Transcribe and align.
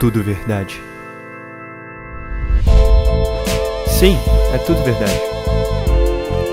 tudo 0.00 0.22
verdade. 0.22 0.80
Sim, 3.86 4.16
é 4.54 4.56
tudo 4.56 4.82
verdade. 4.82 5.20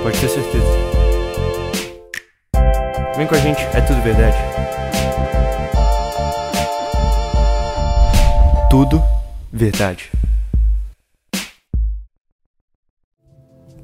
Pode 0.04 0.20
ter 0.20 0.28
certeza. 0.28 0.68
Vem 3.16 3.26
com 3.26 3.36
a 3.36 3.38
gente, 3.38 3.62
é 3.62 3.80
tudo 3.80 4.02
verdade. 4.02 4.36
Tudo 8.70 9.02
verdade. 9.50 10.12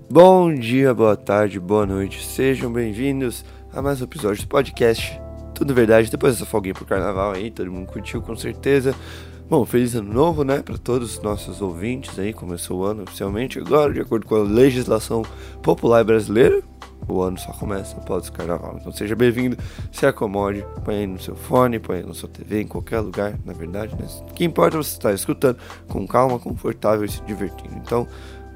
Bom 0.09 0.53
dia, 0.53 0.93
boa 0.93 1.15
tarde, 1.15 1.57
boa 1.57 1.85
noite. 1.85 2.21
Sejam 2.21 2.69
bem-vindos 2.69 3.45
a 3.73 3.81
mais 3.81 4.01
um 4.01 4.03
episódio 4.03 4.43
do 4.43 4.49
podcast 4.49 5.17
Tudo 5.55 5.73
Verdade. 5.73 6.11
Depois 6.11 6.33
dessa 6.33 6.45
folguinha 6.45 6.75
pro 6.75 6.85
carnaval 6.85 7.31
aí, 7.31 7.49
todo 7.49 7.71
mundo 7.71 7.87
curtiu 7.87 8.21
com 8.21 8.35
certeza. 8.35 8.93
Bom, 9.49 9.65
feliz 9.65 9.93
ano 9.93 10.11
novo, 10.11 10.43
né, 10.43 10.61
para 10.61 10.77
todos 10.77 11.17
os 11.17 11.21
nossos 11.21 11.61
ouvintes 11.61 12.17
aí. 12.17 12.33
Começou 12.33 12.79
o 12.79 12.83
ano 12.85 13.03
oficialmente 13.03 13.59
agora, 13.59 13.93
de 13.93 13.99
acordo 13.99 14.25
com 14.25 14.35
a 14.35 14.39
legislação 14.39 15.23
popular 15.61 16.03
brasileira. 16.03 16.61
O 17.07 17.21
ano 17.21 17.37
só 17.37 17.51
começa 17.51 17.97
após 17.97 18.29
o 18.29 18.31
carnaval. 18.31 18.77
Então 18.79 18.91
seja 18.91 19.15
bem-vindo, 19.15 19.57
se 19.91 20.05
acomode, 20.05 20.65
põe 20.85 20.95
aí 20.95 21.07
no 21.07 21.19
seu 21.19 21.35
fone, 21.35 21.77
põe 21.77 21.97
aí 21.97 22.03
na 22.03 22.13
sua 22.13 22.29
TV, 22.29 22.61
em 22.61 22.67
qualquer 22.67 23.01
lugar, 23.01 23.37
na 23.45 23.51
verdade. 23.51 23.93
Né? 23.95 24.07
O 24.21 24.33
que 24.33 24.45
importa 24.45 24.77
é 24.77 24.81
você 24.81 24.93
estar 24.93 25.13
escutando 25.13 25.57
com 25.89 26.07
calma, 26.07 26.39
confortável 26.39 27.03
e 27.03 27.09
se 27.09 27.21
divertindo. 27.23 27.75
Então, 27.75 28.07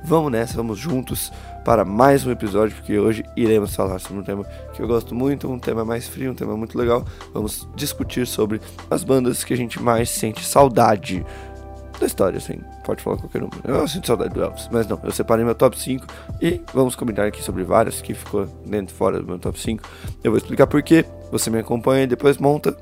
vamos 0.07 0.31
nessa, 0.31 0.55
vamos 0.55 0.79
juntos 0.79 1.33
para 1.65 1.83
mais 1.83 2.25
um 2.25 2.31
episódio, 2.31 2.73
porque 2.77 2.97
hoje 2.97 3.25
iremos 3.35 3.75
falar 3.75 3.99
sobre 3.99 4.21
um 4.21 4.23
tema 4.23 4.45
que 4.73 4.81
eu 4.81 4.87
gosto 4.87 5.13
muito, 5.13 5.51
um 5.51 5.59
tema 5.59 5.83
mais 5.83 6.07
frio, 6.07 6.31
um 6.31 6.33
tema 6.33 6.55
muito 6.55 6.77
legal. 6.77 7.03
Vamos 7.33 7.67
discutir 7.75 8.25
sobre 8.25 8.61
as 8.89 9.03
bandas 9.03 9.43
que 9.43 9.53
a 9.53 9.57
gente 9.57 9.81
mais 9.81 10.09
sente 10.09 10.45
saudade 10.45 11.25
da 11.99 12.05
história, 12.05 12.37
assim, 12.37 12.61
pode 12.85 13.03
falar 13.03 13.17
qualquer 13.17 13.41
número. 13.41 13.59
Eu 13.65 13.85
sinto 13.85 14.07
saudade 14.07 14.33
do 14.33 14.41
Elvis, 14.41 14.69
mas 14.71 14.87
não, 14.87 14.97
eu 15.03 15.11
separei 15.11 15.43
meu 15.43 15.55
top 15.55 15.77
5 15.77 16.05
e 16.41 16.61
vamos 16.73 16.95
comentar 16.95 17.27
aqui 17.27 17.43
sobre 17.43 17.65
várias 17.65 17.99
que 17.99 18.13
ficou 18.13 18.45
dentro 18.65 18.95
e 18.95 18.97
fora 18.97 19.19
do 19.19 19.27
meu 19.27 19.37
top 19.37 19.59
5. 19.59 19.83
Eu 20.23 20.31
vou 20.31 20.37
explicar 20.37 20.67
porquê, 20.67 21.05
você 21.31 21.49
me 21.49 21.59
acompanha 21.59 22.07
depois 22.07 22.37
monta 22.37 22.77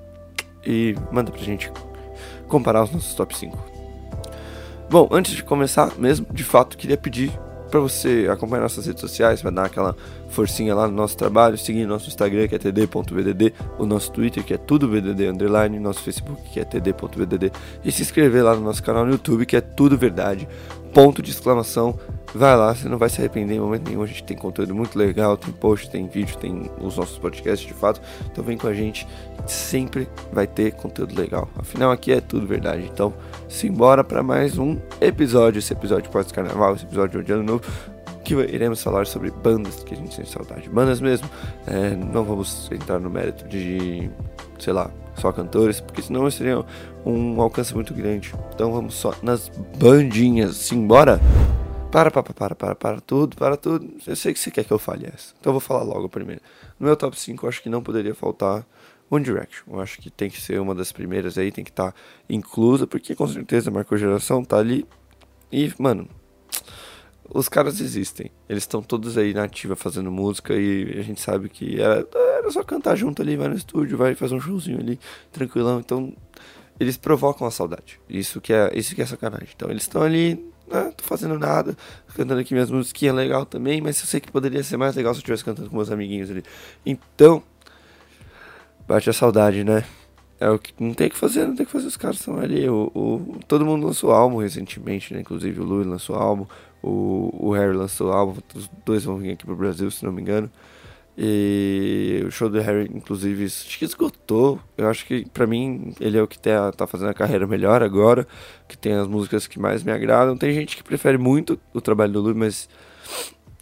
e 0.64 0.96
manda 1.12 1.32
pra 1.32 1.42
gente 1.42 1.72
comparar 2.48 2.84
os 2.84 2.92
nossos 2.92 3.16
top 3.16 3.36
5. 3.36 3.75
Bom, 4.90 5.10
antes 5.12 5.34
de 5.34 5.44
começar 5.44 5.92
mesmo, 5.98 6.26
de 6.32 6.44
fato, 6.44 6.78
queria 6.78 6.98
pedir 6.98 7.32
para 7.70 7.80
você 7.80 8.28
acompanhar 8.32 8.62
nossas 8.62 8.86
redes 8.86 9.02
sociais, 9.02 9.42
vai 9.42 9.52
dar 9.52 9.66
aquela 9.66 9.96
forcinha 10.30 10.74
lá 10.74 10.88
no 10.88 10.94
nosso 10.94 11.18
trabalho, 11.18 11.58
seguir 11.58 11.86
nosso 11.86 12.08
Instagram 12.08 12.48
que 12.48 12.56
é 12.56 12.58
td.vdd, 12.58 13.54
o 13.78 13.86
nosso 13.86 14.12
Twitter 14.12 14.44
que 14.44 14.54
é 14.54 14.58
tudo 14.58 14.88
vdd 14.88 15.28
underline, 15.28 15.78
nosso 15.80 16.02
Facebook 16.02 16.42
que 16.54 16.60
é 16.60 16.64
td.vdd 16.64 17.52
e 17.84 17.92
se 17.92 18.02
inscrever 18.02 18.44
lá 18.44 18.56
no 18.56 18.62
nosso 18.62 18.82
canal 18.82 19.06
no 19.06 19.12
YouTube 19.12 19.46
que 19.46 19.58
é 19.58 19.62
tudo 19.62 19.98
verdade. 19.98 20.48
Ponto 20.94 21.22
de 21.22 21.32
exclamação. 21.32 22.00
Vai 22.36 22.54
lá, 22.58 22.76
você 22.76 22.90
não 22.90 22.98
vai 22.98 23.08
se 23.08 23.22
arrepender 23.22 23.56
em 23.56 23.62
momento 23.62 23.88
nenhum. 23.88 24.04
A 24.04 24.06
gente 24.06 24.22
tem 24.22 24.36
conteúdo 24.36 24.76
muito 24.76 25.00
legal, 25.00 25.38
tem 25.38 25.54
post, 25.54 25.90
tem 25.90 26.06
vídeo, 26.06 26.38
tem 26.38 26.70
os 26.82 26.98
nossos 26.98 27.18
podcasts 27.18 27.66
de 27.66 27.74
fato. 27.74 28.02
Então 28.30 28.44
vem 28.44 28.58
com 28.58 28.68
a 28.68 28.74
gente, 28.74 29.08
sempre 29.48 30.06
vai 30.34 30.46
ter 30.46 30.74
conteúdo 30.74 31.16
legal. 31.18 31.48
Afinal, 31.58 31.92
aqui 31.92 32.12
é 32.12 32.20
tudo 32.20 32.46
verdade. 32.46 32.90
Então, 32.92 33.14
simbora 33.48 34.04
para 34.04 34.22
mais 34.22 34.58
um 34.58 34.78
episódio. 35.00 35.60
Esse 35.60 35.72
episódio 35.72 36.12
pós-carnaval, 36.12 36.76
esse 36.76 36.84
episódio 36.84 37.24
de 37.24 37.32
ano 37.32 37.44
novo 37.44 37.64
que 38.26 38.34
iremos 38.34 38.84
falar 38.84 39.08
sobre 39.08 39.32
bandas 39.32 39.82
que 39.84 39.94
a 39.94 39.98
gente 39.98 40.18
tem 40.18 40.26
saudade. 40.26 40.70
Bandas 40.70 41.00
mesmo. 41.00 41.30
É, 41.66 41.96
não 41.96 42.26
vamos 42.26 42.70
entrar 42.70 43.00
no 43.00 43.10
mérito 43.10 43.48
de, 43.48 44.10
sei 44.60 44.74
lá, 44.74 44.92
só 45.16 45.32
cantores, 45.32 45.80
porque 45.80 46.02
senão 46.02 46.30
seria 46.30 46.66
um 47.06 47.40
alcance 47.40 47.74
muito 47.74 47.94
grande. 47.94 48.34
Então 48.54 48.74
vamos 48.74 48.96
só 48.96 49.14
nas 49.24 49.50
bandinhas. 49.80 50.58
Simbora? 50.58 51.22
Para, 51.96 52.12
para, 52.12 52.24
para, 52.24 52.56
para, 52.56 52.76
para 52.76 53.00
tudo, 53.00 53.38
para 53.38 53.56
tudo. 53.56 53.90
Eu 54.06 54.18
sei 54.18 54.34
que 54.34 54.40
você 54.40 54.52
quer 54.52 54.66
que 54.66 54.74
eu 54.74 54.78
fale 54.78 55.06
essa. 55.06 55.34
Então 55.40 55.52
eu 55.52 55.54
vou 55.54 55.62
falar 55.62 55.82
logo 55.82 56.10
primeiro. 56.10 56.42
No 56.78 56.88
meu 56.88 56.98
top 56.98 57.18
5, 57.18 57.46
eu 57.46 57.48
acho 57.50 57.64
que 57.64 57.70
não 57.70 57.82
poderia 57.82 58.14
faltar 58.14 58.68
One 59.10 59.24
Direction. 59.24 59.64
Eu 59.72 59.80
acho 59.80 60.02
que 60.02 60.10
tem 60.10 60.30
que 60.30 60.42
ser 60.42 60.60
uma 60.60 60.76
das 60.76 60.92
primeiras 60.92 61.38
aí, 61.38 61.54
tem 61.54 61.64
que 61.64 61.70
estar 61.70 61.94
tá 61.94 61.98
inclusa, 62.30 62.86
porque 62.86 63.16
com 63.16 63.26
certeza 63.26 63.72
marcou 63.72 63.98
geração, 63.98 64.44
tá 64.44 64.58
ali. 64.58 64.86
E, 65.50 65.74
mano, 65.80 66.10
os 67.34 67.48
caras 67.48 67.80
existem. 67.80 68.30
Eles 68.50 68.64
estão 68.64 68.82
todos 68.82 69.18
aí 69.18 69.34
na 69.34 69.46
ativa 69.46 69.74
fazendo 69.78 70.12
música 70.12 70.54
e 70.54 71.00
a 71.00 71.02
gente 71.02 71.22
sabe 71.22 71.48
que 71.48 71.80
era, 71.80 72.06
era 72.14 72.52
só 72.52 72.62
cantar 72.62 72.98
junto 72.98 73.22
ali, 73.22 73.38
vai 73.38 73.48
no 73.48 73.56
estúdio, 73.56 73.98
vai 73.98 74.16
fazer 74.16 74.36
um 74.36 74.42
showzinho 74.42 74.82
ali, 74.82 75.00
tranquilão. 75.32 75.80
Então, 75.80 76.14
eles 76.78 76.98
provocam 76.98 77.48
a 77.48 77.52
saudade. 77.52 78.02
Isso 78.10 78.42
que 78.42 78.52
é, 78.52 78.70
isso 78.78 78.94
que 78.94 79.02
é 79.02 79.06
sacanagem. 79.06 79.48
Então, 79.56 79.70
eles 79.70 79.84
estão 79.84 80.02
ali, 80.02 80.54
né, 80.68 80.92
tô 80.96 81.04
fazendo 81.04 81.38
nada, 81.38 81.76
cantando 82.16 82.40
aqui 82.40 82.54
minhas 82.54 82.72
musiquinhas 82.72 83.16
legal 83.16 83.46
também, 83.46 83.82
mas 83.82 84.00
eu 84.00 84.06
sei 84.06 84.20
que 84.20 84.32
poderia 84.32 84.64
ser 84.64 84.78
mais 84.78 84.96
legal 84.96 85.14
se 85.14 85.20
eu 85.20 85.22
estivesse 85.22 85.46
cantando 85.46 85.70
com 85.70 85.76
meus 85.76 85.92
amiguinhos 85.92 86.30
ali. 86.30 86.44
Então, 86.86 87.44
bate 88.88 89.10
a 89.10 89.14
saudade, 89.14 89.64
né? 89.64 89.84
É 90.40 90.50
o 90.50 90.60
que 90.60 90.74
não 90.80 90.94
tem 90.94 91.10
que 91.10 91.16
fazer, 91.16 91.48
não 91.48 91.56
tem 91.56 91.66
que 91.66 91.72
fazer, 91.72 91.88
os 91.88 91.98
caras 91.98 92.18
estão 92.18 92.38
ali. 92.40 92.68
O, 92.68 92.92
o, 92.94 93.40
todo 93.48 93.66
mundo 93.66 93.86
lançou 93.86 94.12
álbum 94.12 94.38
recentemente, 94.38 95.14
né? 95.14 95.22
Inclusive 95.22 95.62
o 95.62 95.64
Louis 95.64 95.88
lançou 95.88 96.16
álbum, 96.16 96.46
o, 96.84 97.30
o 97.34 97.52
Harry 97.54 97.74
lançou 97.74 98.12
álbum, 98.12 98.42
os 98.54 98.70
dois 98.86 99.06
vão 99.06 99.18
vir 99.18 99.32
aqui 99.32 99.46
pro 99.46 99.56
Brasil, 99.56 99.90
se 99.90 100.04
não 100.04 100.12
me 100.12 100.22
engano. 100.22 100.52
E 101.18 102.24
o 102.26 102.32
show 102.32 102.50
do 102.50 102.60
Harry, 102.60 102.90
inclusive, 102.94 103.46
acho 103.46 103.80
que 103.80 103.86
esgotou. 103.86 104.60
Eu 104.78 104.90
acho 104.90 105.06
que, 105.06 105.26
pra 105.30 105.48
mim, 105.48 105.94
ele 106.00 106.18
é 106.18 106.22
o 106.22 106.28
que 106.28 106.38
tá, 106.38 106.72
tá 106.72 106.86
fazendo 106.86 107.10
a 107.10 107.14
carreira 107.14 107.48
melhor 107.48 107.82
agora, 107.82 108.28
que 108.68 108.78
tem 108.78 108.94
as 108.94 109.08
músicas 109.08 109.48
que 109.48 109.58
mais 109.58 109.82
me 109.84 109.92
agradam. 109.92 110.38
Tem 110.38 110.54
gente 110.54 110.76
que 110.76 110.84
prefere 110.84 111.18
muito 111.18 111.58
o 111.74 111.80
trabalho 111.80 112.12
do 112.12 112.22
Louis, 112.22 112.36
mas 112.36 112.70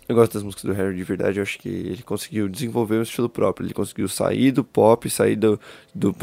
eu 0.07 0.15
gosto 0.15 0.33
das 0.33 0.43
músicas 0.43 0.65
do 0.65 0.73
Harry 0.73 0.95
de 0.95 1.03
verdade. 1.03 1.39
Eu 1.39 1.43
acho 1.43 1.57
que 1.59 1.69
ele 1.69 2.03
conseguiu 2.03 2.49
desenvolver 2.49 2.97
um 2.97 3.03
estilo 3.03 3.29
próprio. 3.29 3.65
Ele 3.65 3.73
conseguiu 3.73 4.07
sair 4.07 4.51
do 4.51 4.63
pop, 4.63 5.09
sair 5.09 5.35
do. 5.35 5.59
do 5.93 6.15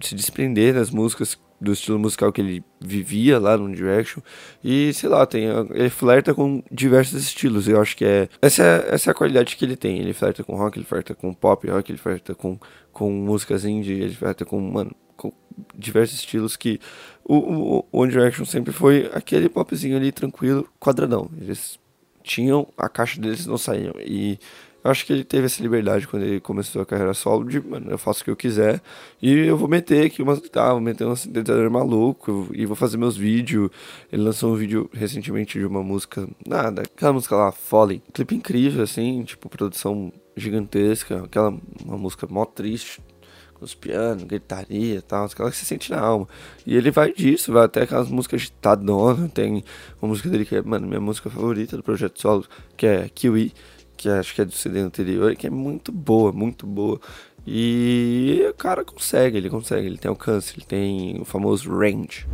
se 0.00 0.14
desprender 0.14 0.74
das 0.74 0.90
músicas, 0.90 1.38
do 1.60 1.72
estilo 1.72 1.98
musical 1.98 2.32
que 2.32 2.40
ele 2.40 2.64
vivia 2.80 3.38
lá 3.38 3.56
no 3.56 3.74
Direction. 3.74 4.22
E 4.62 4.92
sei 4.92 5.08
lá, 5.08 5.26
tem, 5.26 5.46
ele 5.70 5.90
flerta 5.90 6.34
com 6.34 6.62
diversos 6.70 7.20
estilos. 7.22 7.68
Eu 7.68 7.80
acho 7.80 7.96
que 7.96 8.04
é. 8.04 8.28
Essa, 8.40 8.62
é. 8.62 8.94
essa 8.94 9.10
é 9.10 9.12
a 9.12 9.14
qualidade 9.14 9.56
que 9.56 9.64
ele 9.64 9.76
tem. 9.76 9.98
Ele 9.98 10.12
flerta 10.12 10.44
com 10.44 10.56
rock, 10.56 10.78
ele 10.78 10.86
flerta 10.86 11.14
com 11.14 11.34
pop 11.34 11.68
rock, 11.68 11.90
ele 11.90 11.98
flerta 11.98 12.34
com, 12.34 12.58
com 12.92 13.10
músicas 13.10 13.64
indie, 13.64 13.92
ele 13.92 14.14
flerta 14.14 14.44
com. 14.44 14.60
Mano, 14.60 14.94
com 15.16 15.32
diversos 15.74 16.18
estilos 16.18 16.56
que 16.56 16.78
o, 17.24 17.36
o, 17.36 17.86
One 17.90 18.12
Direction 18.12 18.44
sempre 18.44 18.72
foi 18.72 19.10
aquele 19.14 19.48
popzinho 19.48 19.96
ali 19.96 20.12
tranquilo, 20.12 20.68
quadradão. 20.78 21.30
Eles 21.40 21.78
tinham, 22.26 22.68
a 22.76 22.88
caixa 22.88 23.20
deles 23.20 23.46
não 23.46 23.56
saíam. 23.56 23.94
E 24.00 24.38
eu 24.86 24.90
acho 24.90 25.04
que 25.04 25.12
ele 25.12 25.24
teve 25.24 25.46
essa 25.46 25.60
liberdade 25.62 26.06
quando 26.06 26.22
ele 26.22 26.40
começou 26.40 26.82
a 26.82 26.86
carreira 26.86 27.12
solo 27.12 27.44
de, 27.44 27.60
mano, 27.60 27.90
eu 27.90 27.98
faço 27.98 28.20
o 28.20 28.24
que 28.24 28.30
eu 28.30 28.36
quiser 28.36 28.80
e 29.20 29.32
eu 29.32 29.56
vou 29.56 29.68
meter 29.68 30.06
aqui 30.06 30.22
umas 30.22 30.38
guitarras, 30.38 30.72
vou 30.72 30.80
meter 30.80 31.04
um 31.04 31.16
sintetizador 31.16 31.68
maluco 31.70 32.48
e 32.52 32.64
vou 32.66 32.76
fazer 32.76 32.96
meus 32.96 33.16
vídeos. 33.16 33.70
Ele 34.12 34.22
lançou 34.22 34.52
um 34.52 34.56
vídeo 34.56 34.88
recentemente 34.92 35.58
de 35.58 35.66
uma 35.66 35.82
música, 35.82 36.28
nada, 36.46 36.82
aquela 36.82 37.12
música 37.12 37.34
lá, 37.34 37.50
Falling. 37.50 38.00
Clipe 38.12 38.36
incrível, 38.36 38.84
assim, 38.84 39.24
tipo, 39.24 39.48
produção 39.48 40.12
gigantesca, 40.36 41.24
aquela 41.24 41.52
uma 41.84 41.98
música 41.98 42.26
mó 42.30 42.44
triste, 42.44 43.00
pianos, 43.74 44.24
gritaria 44.24 44.96
e 44.96 45.00
tal, 45.00 45.26
aquela 45.26 45.50
que 45.50 45.56
você 45.56 45.64
sente 45.64 45.90
na 45.90 46.00
alma. 46.00 46.28
E 46.66 46.76
ele 46.76 46.90
vai 46.90 47.12
disso, 47.12 47.52
vai 47.52 47.64
até 47.64 47.82
aquelas 47.82 48.08
músicas 48.08 48.50
Tadona, 48.60 49.28
tem 49.28 49.64
uma 50.00 50.08
música 50.08 50.28
dele 50.28 50.44
que 50.44 50.56
é, 50.56 50.62
mano, 50.62 50.86
minha 50.86 51.00
música 51.00 51.30
favorita 51.30 51.76
do 51.76 51.82
projeto 51.82 52.20
solo, 52.20 52.44
que 52.76 52.86
é 52.86 53.08
Kiwi, 53.08 53.52
que 53.96 54.08
acho 54.08 54.34
que 54.34 54.42
é 54.42 54.44
do 54.44 54.52
CD 54.52 54.80
anterior, 54.80 55.34
que 55.34 55.46
é 55.46 55.50
muito 55.50 55.90
boa, 55.90 56.32
muito 56.32 56.66
boa. 56.66 57.00
E 57.46 58.44
o 58.50 58.54
cara 58.54 58.84
consegue, 58.84 59.38
ele 59.38 59.48
consegue, 59.48 59.86
ele 59.86 59.98
tem 59.98 60.08
alcance, 60.08 60.52
ele 60.56 60.66
tem 60.66 61.20
o 61.20 61.24
famoso 61.24 61.70
range. 61.70 62.26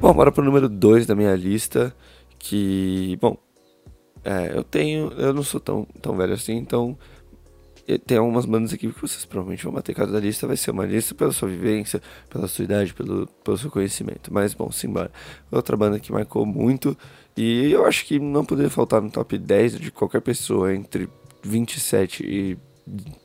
Bom, 0.00 0.12
bora 0.12 0.32
pro 0.32 0.42
número 0.42 0.68
2 0.68 1.06
da 1.06 1.14
minha 1.14 1.34
lista, 1.36 1.94
que, 2.38 3.18
bom, 3.20 3.36
é, 4.24 4.56
eu 4.56 4.64
tenho, 4.64 5.12
eu 5.18 5.34
não 5.34 5.42
sou 5.42 5.60
tão, 5.60 5.86
tão 6.00 6.16
velho 6.16 6.32
assim, 6.32 6.54
então 6.54 6.96
tem 8.06 8.18
algumas 8.18 8.46
bandas 8.46 8.72
aqui 8.72 8.90
que 8.90 9.00
vocês 9.00 9.24
provavelmente 9.24 9.64
vão 9.64 9.72
bater 9.72 9.94
cada 9.94 10.18
lista, 10.18 10.46
vai 10.46 10.56
ser 10.56 10.70
uma 10.70 10.86
lista 10.86 11.14
pela 11.14 11.32
sua 11.32 11.48
vivência, 11.48 12.00
pela 12.30 12.48
sua 12.48 12.64
idade, 12.64 12.94
pelo, 12.94 13.26
pelo 13.44 13.58
seu 13.58 13.70
conhecimento. 13.70 14.32
Mas 14.32 14.54
bom, 14.54 14.70
simbora. 14.72 15.10
Outra 15.50 15.76
banda 15.76 16.00
que 16.00 16.12
marcou 16.12 16.46
muito 16.46 16.96
e 17.36 17.72
eu 17.72 17.84
acho 17.84 18.06
que 18.06 18.18
não 18.18 18.44
poderia 18.44 18.70
faltar 18.70 19.02
no 19.02 19.10
top 19.10 19.36
10 19.36 19.80
de 19.80 19.90
qualquer 19.90 20.20
pessoa 20.20 20.72
entre 20.72 21.08
27 21.42 22.22
e 22.24 22.56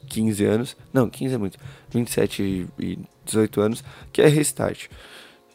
15 0.07 0.45
anos. 0.45 0.77
Não, 0.91 1.09
15 1.09 1.35
é 1.35 1.37
muito. 1.37 1.57
27 1.91 2.67
e 2.79 2.99
18 3.25 3.61
anos, 3.61 3.83
que 4.11 4.21
é 4.21 4.27
Restart. 4.27 4.87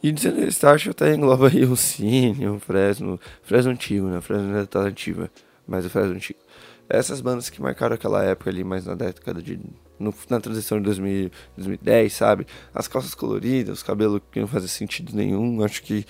E 0.02 0.12
dizendo 0.12 0.40
Restart 0.40 0.86
até 0.88 1.14
engloba 1.14 1.48
aí 1.48 1.64
o 1.64 1.76
Cine, 1.76 2.46
o 2.46 2.60
Fresno, 2.60 3.18
Fresno 3.42 3.72
antigo, 3.72 4.06
né? 4.06 4.20
Fresno 4.20 4.48
ainda 4.48 4.66
tá 4.66 4.86
ativa, 4.86 5.30
mas 5.66 5.84
o 5.84 5.90
Fresno 5.90 6.14
antigo. 6.14 6.38
Essas 6.88 7.20
bandas 7.20 7.48
que 7.50 7.60
marcaram 7.60 7.94
aquela 7.94 8.22
época 8.22 8.50
ali, 8.50 8.64
mais 8.64 8.86
na 8.86 8.94
década 8.94 9.42
de. 9.42 9.58
No, 9.98 10.12
na 10.28 10.40
transição 10.40 10.78
de 10.78 10.84
2000, 10.84 11.30
2010, 11.56 12.12
sabe? 12.12 12.46
As 12.74 12.88
calças 12.88 13.14
coloridas, 13.14 13.78
os 13.78 13.82
cabelos 13.82 14.20
que 14.30 14.40
não 14.40 14.48
fazem 14.48 14.68
sentido 14.68 15.14
nenhum. 15.14 15.62
Acho 15.62 15.82
que. 15.82 16.04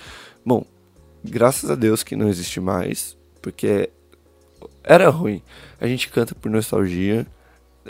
Bom, 0.45 0.67
graças 1.23 1.71
a 1.71 1.75
Deus 1.75 2.03
que 2.03 2.17
não 2.17 2.29
existe 2.29 2.61
mais, 2.61 3.17
porque 3.41 3.91
era 4.83 5.09
ruim. 5.09 5.43
A 5.81 5.87
gente 5.87 6.09
canta 6.09 6.35
por 6.35 6.51
nostalgia. 6.51 7.27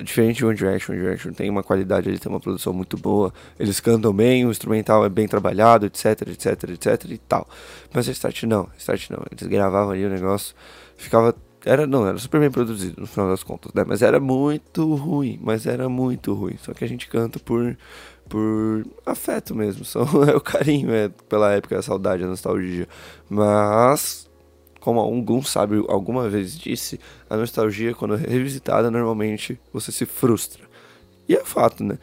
Diferente 0.02 0.38
de 0.38 0.44
One 0.44 0.56
Direction, 0.56 0.92
One 0.92 1.02
Direction 1.02 1.32
tem 1.32 1.48
uma 1.48 1.62
qualidade, 1.62 2.08
ele 2.08 2.19
tem 2.19 2.28
uma 2.28 2.40
produção 2.40 2.72
muito 2.72 2.96
boa, 2.96 3.32
eles 3.56 3.78
cantam 3.78 4.12
bem, 4.12 4.44
o 4.44 4.50
instrumental 4.50 5.04
é 5.04 5.08
bem 5.08 5.28
trabalhado, 5.28 5.86
etc, 5.86 6.22
etc, 6.22 6.70
etc 6.70 7.10
e 7.10 7.19
tal. 7.19 7.48
Mas 7.92 8.08
a 8.08 8.10
Start 8.10 8.42
não, 8.42 8.69
Start 8.76 9.10
não, 9.10 9.22
eles 9.31 9.46
gravavam 9.46 9.92
ali 9.92 10.04
o 10.04 10.10
negócio, 10.10 10.52
ficava 10.96 11.32
era, 11.64 11.87
não, 11.87 12.06
era 12.06 12.19
super 12.19 12.40
bem 12.40 12.50
produzido 12.50 13.00
no 13.00 13.06
final 13.06 13.28
das 13.28 13.43
contas, 13.43 13.72
né? 13.72 13.84
Mas 13.87 14.02
era 14.02 14.20
muito 14.20 14.94
ruim, 14.94 15.38
mas 15.43 15.66
era 15.66 15.88
muito 15.88 16.34
ruim. 16.34 16.56
Só 16.58 16.75
que 16.75 16.84
a 16.84 16.88
gente 16.88 17.08
canta 17.08 17.38
por, 17.38 17.76
por 18.28 18.87
afeto 19.06 19.55
mesmo, 19.55 19.82
só 19.84 20.02
é 20.28 20.37
o 20.37 20.40
carinho, 20.40 20.93
é 20.93 21.08
pela 21.28 21.52
época, 21.52 21.78
a 21.78 21.82
saudade, 21.82 22.22
a 22.22 22.26
nostalgia. 22.26 22.87
Mas, 23.28 24.28
como 24.81 25.00
algum 25.00 25.43
sabe 25.43 25.82
alguma 25.88 26.28
vez 26.28 26.56
disse, 26.58 27.00
a 27.28 27.37
nostalgia, 27.37 27.94
quando 27.94 28.14
é 28.14 28.19
revisitada, 28.19 28.90
normalmente 28.90 29.58
você 29.72 29.90
se 29.90 30.05
frustra. 30.05 30.64
E 31.26 31.34
é 31.34 31.43
fato, 31.43 31.82
né? 31.82 31.99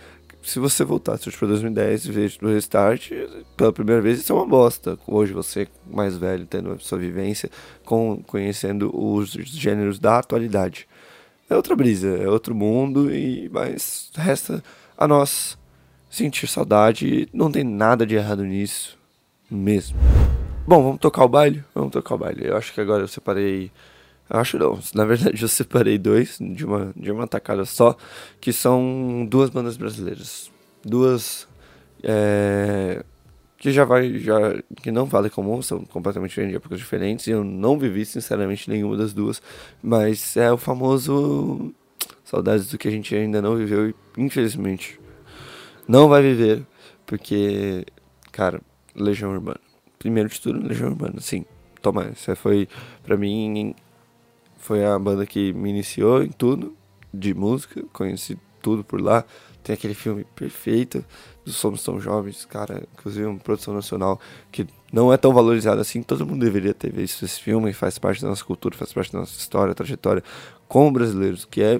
Se 0.51 0.59
você 0.59 0.83
voltasse 0.83 1.31
para 1.31 1.47
2010 1.47 2.05
e 2.05 2.11
ver 2.11 2.33
o 2.41 2.47
Restart, 2.47 3.11
pela 3.55 3.71
primeira 3.71 4.01
vez 4.01 4.19
isso 4.19 4.33
é 4.33 4.35
uma 4.35 4.45
bosta. 4.45 4.99
Hoje 5.07 5.31
você, 5.31 5.65
mais 5.89 6.17
velho, 6.17 6.45
tendo 6.45 6.73
a 6.73 6.77
sua 6.77 6.97
vivência, 6.97 7.49
com, 7.85 8.21
conhecendo 8.27 8.91
os 8.93 9.31
gêneros 9.31 9.97
da 9.97 10.19
atualidade. 10.19 10.89
É 11.49 11.55
outra 11.55 11.73
brisa, 11.73 12.09
é 12.17 12.27
outro 12.27 12.53
mundo, 12.53 13.09
e 13.09 13.49
mas 13.49 14.11
resta 14.13 14.61
a 14.97 15.07
nós 15.07 15.57
sentir 16.09 16.47
saudade. 16.47 17.29
Não 17.31 17.49
tem 17.49 17.63
nada 17.63 18.05
de 18.05 18.15
errado 18.15 18.43
nisso, 18.43 18.97
mesmo. 19.49 19.97
Bom, 20.67 20.83
vamos 20.83 20.99
tocar 20.99 21.23
o 21.23 21.29
baile? 21.29 21.63
Vamos 21.73 21.93
tocar 21.93 22.15
o 22.15 22.17
baile. 22.17 22.45
Eu 22.45 22.57
acho 22.57 22.73
que 22.73 22.81
agora 22.81 23.03
eu 23.03 23.07
separei 23.07 23.71
Acho 24.33 24.57
não. 24.57 24.79
Na 24.95 25.03
verdade, 25.03 25.41
eu 25.41 25.47
separei 25.49 25.97
dois 25.97 26.37
de 26.39 26.65
uma, 26.65 26.93
de 26.95 27.11
uma 27.11 27.27
tacada 27.27 27.65
só, 27.65 27.97
que 28.39 28.53
são 28.53 29.27
duas 29.29 29.49
bandas 29.49 29.75
brasileiras. 29.75 30.49
Duas. 30.85 31.47
É, 32.01 33.03
que 33.57 33.73
já 33.73 33.83
vai. 33.83 34.17
Já, 34.19 34.55
que 34.77 34.89
não 34.89 35.05
vale 35.05 35.29
comum, 35.29 35.61
são 35.61 35.83
completamente 35.83 36.29
diferentes, 36.29 36.55
épocas 36.55 36.79
diferentes. 36.79 37.27
E 37.27 37.31
eu 37.31 37.43
não 37.43 37.77
vivi, 37.77 38.05
sinceramente, 38.05 38.69
nenhuma 38.69 38.95
das 38.95 39.11
duas. 39.11 39.41
Mas 39.83 40.37
é 40.37 40.49
o 40.49 40.57
famoso. 40.57 41.73
Saudades 42.23 42.67
do 42.67 42.77
que 42.77 42.87
a 42.87 42.91
gente 42.91 43.13
ainda 43.13 43.41
não 43.41 43.57
viveu 43.57 43.89
e, 43.89 43.95
infelizmente, 44.17 44.97
não 45.85 46.07
vai 46.07 46.21
viver. 46.21 46.65
Porque, 47.05 47.85
cara, 48.31 48.61
Legião 48.95 49.31
Urbana. 49.31 49.59
Primeiro 49.99 50.29
de 50.29 50.39
tudo, 50.39 50.65
Legião 50.65 50.89
Urbana, 50.89 51.19
sim. 51.19 51.43
Toma, 51.81 52.05
essa 52.05 52.35
foi, 52.35 52.69
pra 53.03 53.17
mim, 53.17 53.75
foi 54.61 54.85
a 54.85 54.97
banda 54.97 55.25
que 55.25 55.51
me 55.53 55.69
iniciou 55.69 56.23
em 56.23 56.29
tudo 56.29 56.75
de 57.13 57.33
música, 57.33 57.83
conheci 57.91 58.37
tudo 58.61 58.83
por 58.83 59.01
lá. 59.01 59.25
Tem 59.63 59.73
aquele 59.73 59.93
filme 59.93 60.25
perfeito 60.35 61.03
dos 61.45 61.55
Somos 61.55 61.83
Tão 61.83 61.99
Jovens, 61.99 62.45
cara, 62.45 62.83
inclusive 62.93 63.25
uma 63.25 63.39
produção 63.39 63.73
nacional 63.73 64.19
que 64.51 64.65
não 64.91 65.11
é 65.11 65.17
tão 65.17 65.33
valorizada 65.33 65.81
assim. 65.81 66.01
Todo 66.01 66.25
mundo 66.25 66.43
deveria 66.43 66.73
ter 66.73 66.91
visto 66.91 67.25
esse 67.25 67.39
filme, 67.39 67.73
faz 67.73 67.99
parte 67.99 68.21
da 68.21 68.29
nossa 68.29 68.43
cultura, 68.43 68.75
faz 68.75 68.93
parte 68.93 69.11
da 69.11 69.19
nossa 69.19 69.37
história, 69.37 69.75
trajetória 69.75 70.23
com 70.67 70.91
brasileiros, 70.91 71.45
que 71.45 71.61
é 71.61 71.79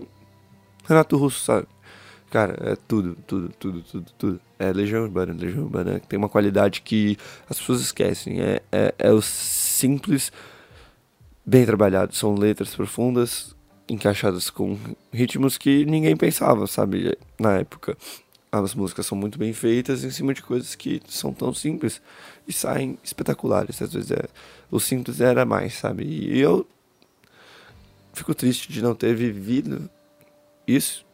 Renato 0.85 1.17
Russo, 1.17 1.43
sabe? 1.43 1.67
Cara, 2.29 2.55
é 2.61 2.75
tudo, 2.87 3.17
tudo, 3.27 3.49
tudo, 3.59 3.81
tudo, 3.81 4.11
tudo. 4.17 4.41
É 4.57 4.71
Legião 4.71 5.03
Urbana, 5.03 5.33
Legião 5.33 5.63
Urbana 5.63 5.99
tem 6.07 6.17
uma 6.17 6.29
qualidade 6.29 6.81
que 6.81 7.17
as 7.49 7.59
pessoas 7.59 7.81
esquecem. 7.81 8.41
É, 8.41 8.61
é, 8.71 8.95
é 8.97 9.11
o 9.11 9.21
simples 9.21 10.31
bem 11.45 11.65
trabalhado. 11.65 12.15
São 12.15 12.35
letras 12.35 12.75
profundas, 12.75 13.55
encaixadas 13.87 14.49
com 14.49 14.77
ritmos 15.11 15.57
que 15.57 15.85
ninguém 15.85 16.15
pensava, 16.15 16.67
sabe, 16.67 17.17
na 17.39 17.59
época. 17.59 17.97
As 18.51 18.75
músicas 18.75 19.05
são 19.05 19.17
muito 19.17 19.39
bem 19.39 19.53
feitas 19.53 20.03
em 20.03 20.11
cima 20.11 20.33
de 20.33 20.41
coisas 20.41 20.75
que 20.75 21.01
são 21.07 21.33
tão 21.33 21.53
simples 21.53 22.01
e 22.47 22.51
saem 22.51 22.97
espetaculares. 23.03 23.81
Às 23.81 23.93
vezes 23.93 24.11
é, 24.11 24.25
o 24.69 24.79
simples 24.79 25.21
era 25.21 25.45
mais, 25.45 25.75
sabe? 25.75 26.03
E 26.03 26.37
eu 26.39 26.67
fico 28.13 28.35
triste 28.35 28.71
de 28.71 28.81
não 28.81 28.93
ter 28.93 29.15
vivido 29.15 29.89
isso 30.67 31.05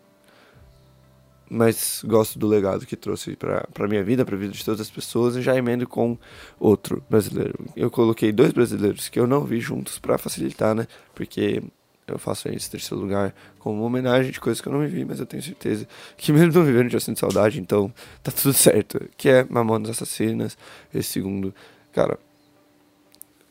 mas 1.50 2.02
gosto 2.06 2.38
do 2.38 2.48
legado 2.48 2.86
que 2.86 2.96
trouxe 2.96 3.36
para 3.36 3.88
minha 3.88 4.04
vida, 4.04 4.26
para 4.26 4.36
a 4.36 4.38
vida 4.38 4.54
de 4.54 4.64
todas 4.64 4.82
as 4.82 4.90
pessoas, 4.90 5.36
e 5.36 5.42
já 5.42 5.56
emendo 5.56 5.88
com 5.88 6.18
outro 6.60 7.04
brasileiro. 7.10 7.66
Eu 7.76 7.90
coloquei 7.90 8.32
dois 8.32 8.52
brasileiros 8.52 9.10
que 9.10 9.20
eu 9.20 9.28
não 9.28 9.44
vi 9.44 9.60
juntos 9.60 10.00
para 10.00 10.18
facilitar, 10.18 10.76
né? 10.76 10.88
Porque 11.16 11.64
eu 12.08 12.18
faço 12.18 12.48
esse 12.50 12.70
terceiro 12.70 13.04
lugar 13.04 13.36
como 13.60 13.80
uma 13.80 13.86
homenagem 13.86 14.32
de 14.32 14.40
coisas 14.40 14.62
que 14.62 14.68
eu 14.68 14.74
não 14.74 14.80
vivi, 14.80 15.04
mas 15.04 15.20
eu 15.20 15.26
tenho 15.26 15.44
certeza 15.44 15.88
que 16.16 16.32
mesmo 16.32 16.54
não 16.54 16.64
vivendo 16.64 16.90
já 16.90 17.00
sinto 17.00 17.20
saudade, 17.20 17.60
então 17.60 17.94
tá 18.24 18.32
tudo 18.32 18.54
certo. 18.56 19.00
Que 19.18 19.30
é 19.30 19.44
Mamonas 19.50 19.90
Assassinas, 19.90 20.58
esse 20.94 21.10
segundo, 21.10 21.54
cara, 21.92 22.18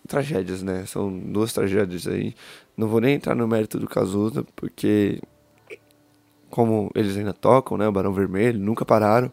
tragédias, 0.07 0.63
né? 0.63 0.87
São 0.87 1.17
duas 1.19 1.53
tragédias 1.53 2.07
aí. 2.07 2.35
Não 2.77 2.89
vou 2.89 3.01
nem 3.01 3.15
entrar 3.15 3.35
no 3.35 3.47
mérito 3.47 3.79
do 3.79 3.87
Cazuza, 3.87 4.45
porque 4.55 5.21
como 6.57 6.91
eles 6.95 7.15
ainda 7.19 7.35
tocam, 7.35 7.77
né? 7.77 7.87
O 7.87 7.93
Barão 7.93 8.15
Vermelho, 8.15 8.59
nunca 8.59 8.83
pararam. 8.83 9.31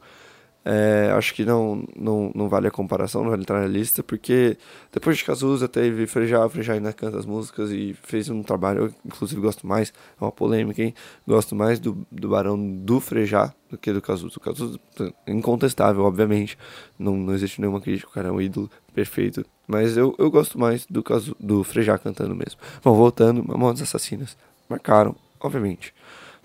É, 0.66 1.10
acho 1.16 1.34
que 1.34 1.46
não, 1.46 1.86
não, 1.96 2.32
não 2.36 2.50
vale 2.50 2.68
a 2.68 2.72
comparação, 2.72 3.24
não 3.24 3.30
vale 3.30 3.44
entrar 3.44 3.62
na 3.62 3.68
lista, 3.68 4.04
porque 4.04 4.58
depois 4.92 5.18
de 5.18 5.24
Cazuza 5.24 5.70
teve 5.70 6.06
Frejá, 6.06 6.48
Frejá 6.50 6.74
ainda 6.74 6.92
canta 6.92 7.18
as 7.18 7.26
músicas 7.26 7.72
e 7.72 7.96
fez 8.04 8.30
um 8.30 8.44
trabalho, 8.44 8.86
eu 8.86 8.94
inclusive 9.06 9.40
gosto 9.40 9.66
mais, 9.66 9.94
é 10.20 10.24
uma 10.24 10.34
polêmica, 10.34 10.84
hein? 10.84 10.94
Gosto 11.26 11.56
mais 11.56 11.80
do, 11.80 12.06
do 12.12 12.30
Barão 12.30 12.58
do 12.60 13.00
Frejá 13.00 13.54
do 13.70 13.78
que 13.78 13.94
do 13.94 14.02
Cazuza. 14.02 14.36
O 14.38 14.42
Cazuza, 14.42 14.80
incontestável, 15.26 16.04
obviamente, 16.04 16.58
não, 17.00 17.16
não 17.16 17.34
existe 17.34 17.62
nenhuma 17.62 17.80
crítica, 17.80 18.10
o 18.10 18.14
cara 18.14 18.28
é 18.28 18.32
um 18.32 18.42
ídolo 18.42 18.70
perfeito, 18.94 19.46
mas 19.66 19.96
eu, 19.96 20.14
eu 20.18 20.30
gosto 20.30 20.60
mais 20.60 20.86
do, 20.88 21.02
Cazu, 21.02 21.36
do 21.40 21.64
Frejá 21.64 21.98
cantando 21.98 22.36
mesmo. 22.36 22.60
Bom, 22.84 22.94
voltando, 22.94 23.46
Mamonas 23.48 23.82
Assassinas, 23.82 24.38
marcaram, 24.70 25.16
obviamente 25.40 25.94